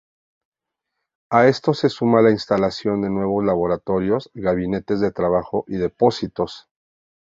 [1.29, 6.67] A esto se suma la instalación de nuevos laboratorios, gabinetes de trabajo y depósitos.